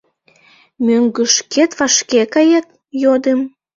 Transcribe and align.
—Мӧҥгышкет 0.85 1.71
вашке 1.79 2.21
кает?— 2.33 2.65
йодым. 3.03 3.39